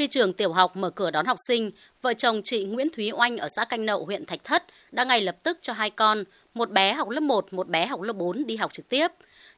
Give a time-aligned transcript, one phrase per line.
[0.00, 1.70] Khi trường tiểu học mở cửa đón học sinh,
[2.02, 5.20] vợ chồng chị Nguyễn Thúy Oanh ở xã Canh Nậu, huyện Thạch Thất đã ngay
[5.20, 6.18] lập tức cho hai con,
[6.54, 9.08] một bé học lớp 1, một bé học lớp 4 đi học trực tiếp.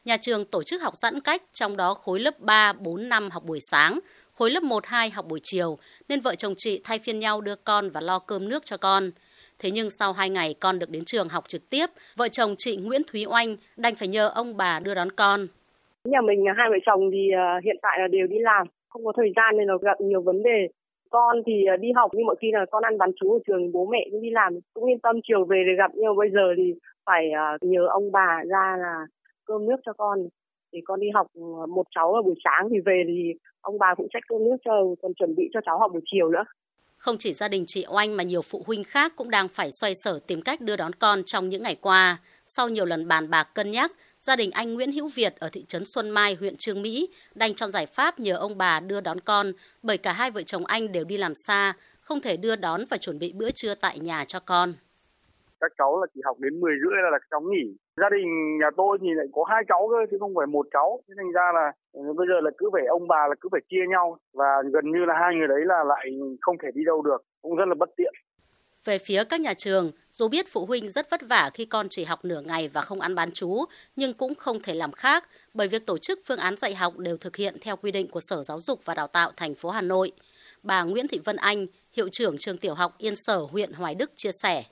[0.05, 3.43] Nhà trường tổ chức học giãn cách, trong đó khối lớp 3, 4, 5 học
[3.47, 3.99] buổi sáng,
[4.35, 5.79] khối lớp 1, 2 học buổi chiều,
[6.09, 9.11] nên vợ chồng chị thay phiên nhau đưa con và lo cơm nước cho con.
[9.59, 11.87] Thế nhưng sau hai ngày con được đến trường học trực tiếp,
[12.17, 15.41] vợ chồng chị Nguyễn Thúy Oanh đành phải nhờ ông bà đưa đón con.
[16.05, 19.13] Nhà mình hai vợ chồng thì ờ, hiện tại là đều đi làm, không có
[19.17, 20.69] thời gian nên là gặp nhiều vấn đề.
[21.11, 23.73] Con thì ờ, đi học nhưng mọi khi là con ăn bán chú ở trường,
[23.73, 25.91] bố mẹ cũng đi làm, cũng yên tâm chiều về để gặp.
[25.95, 26.75] Nhưng mà bây giờ thì
[27.07, 29.07] phải ờ, nhờ ông bà ra là
[29.45, 30.19] cơm nước cho con.
[30.73, 33.95] Thì con đi học ờ, một cháu ở buổi sáng thì về thì ông bà
[33.95, 36.45] cũng trách cơm nước cho, còn chuẩn bị cho cháu học buổi chiều nữa.
[36.97, 39.95] Không chỉ gia đình chị Oanh mà nhiều phụ huynh khác cũng đang phải xoay
[39.95, 42.19] sở tìm cách đưa đón con trong những ngày qua.
[42.47, 45.65] Sau nhiều lần bàn bạc cân nhắc, gia đình anh Nguyễn Hữu Việt ở thị
[45.69, 49.21] trấn Xuân Mai, huyện Trương Mỹ đành chọn giải pháp nhờ ông bà đưa đón
[49.21, 49.47] con
[49.83, 52.97] bởi cả hai vợ chồng anh đều đi làm xa, không thể đưa đón và
[52.97, 54.69] chuẩn bị bữa trưa tại nhà cho con.
[55.61, 57.77] Các cháu là chỉ học đến 10 rưỡi là, là cháu nghỉ.
[57.97, 61.03] Gia đình nhà tôi thì lại có hai cháu cơ chứ không phải một cháu.
[61.09, 63.61] Thế thành ra là ừ, bây giờ là cứ phải ông bà là cứ phải
[63.71, 66.07] chia nhau và gần như là hai người đấy là lại
[66.41, 67.21] không thể đi đâu được.
[67.43, 68.15] Cũng rất là bất tiện.
[68.85, 72.05] Về phía các nhà trường, dù biết phụ huynh rất vất vả khi con chỉ
[72.05, 73.65] học nửa ngày và không ăn bán chú,
[73.97, 77.17] nhưng cũng không thể làm khác bởi việc tổ chức phương án dạy học đều
[77.17, 79.81] thực hiện theo quy định của Sở Giáo dục và Đào tạo thành phố Hà
[79.81, 80.13] Nội.
[80.63, 84.11] Bà Nguyễn Thị Vân Anh, hiệu trưởng trường tiểu học Yên Sở, huyện Hoài Đức
[84.17, 84.65] chia sẻ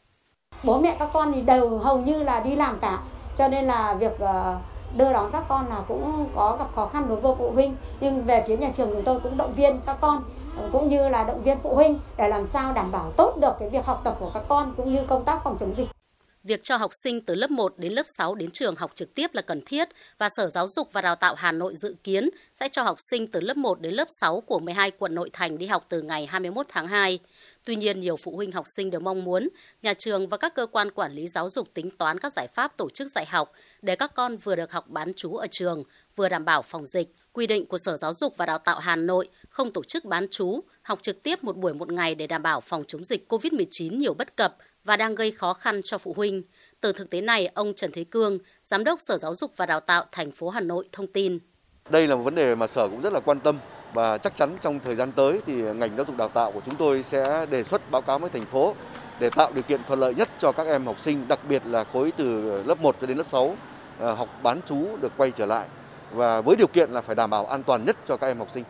[0.63, 2.99] bố mẹ các con thì đều hầu như là đi làm cả
[3.37, 4.59] cho nên là việc ờ,
[4.97, 8.25] đưa đón các con là cũng có gặp khó khăn đối với phụ huynh nhưng
[8.25, 10.23] về phía nhà trường chúng tôi cũng động viên các con
[10.73, 13.69] cũng như là động viên phụ huynh để làm sao đảm bảo tốt được cái
[13.71, 15.89] việc học tập của các con cũng như công tác phòng chống dịch
[16.45, 19.31] việc cho học sinh từ lớp 1 đến lớp 6 đến trường học trực tiếp
[19.35, 22.69] là cần thiết và Sở Giáo dục và Đào tạo Hà Nội dự kiến sẽ
[22.69, 25.67] cho học sinh từ lớp 1 đến lớp 6 của 12 quận nội thành đi
[25.67, 27.19] học từ ngày 21 tháng 2.
[27.65, 29.49] Tuy nhiên, nhiều phụ huynh học sinh đều mong muốn
[29.83, 32.77] nhà trường và các cơ quan quản lý giáo dục tính toán các giải pháp
[32.77, 33.53] tổ chức dạy học
[33.83, 35.85] để các con vừa được học bán trú ở trường,
[36.17, 37.09] vừa đảm bảo phòng dịch.
[37.33, 40.29] Quy định của Sở Giáo dục và Đào tạo Hà Nội không tổ chức bán
[40.29, 43.99] trú, học trực tiếp một buổi một ngày để đảm bảo phòng chống dịch COVID-19
[43.99, 46.43] nhiều bất cập và đang gây khó khăn cho phụ huynh.
[46.81, 49.81] Từ thực tế này, ông Trần Thế Cương, Giám đốc Sở Giáo dục và Đào
[49.81, 51.39] tạo thành phố Hà Nội thông tin.
[51.91, 53.59] Đây là một vấn đề mà Sở cũng rất là quan tâm
[53.95, 56.77] và chắc chắn trong thời gian tới thì ngành giáo dục đào tạo của chúng
[56.77, 58.75] tôi sẽ đề xuất báo cáo với thành phố
[59.21, 61.85] để tạo điều kiện thuận lợi nhất cho các em học sinh, đặc biệt là
[61.85, 63.57] khối từ lớp 1 cho đến lớp 6
[64.01, 65.67] à, học bán chú được quay trở lại
[66.13, 68.51] và với điều kiện là phải đảm bảo an toàn nhất cho các em học
[68.51, 68.65] sinh.